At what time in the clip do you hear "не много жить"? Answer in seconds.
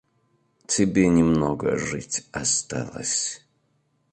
1.09-2.27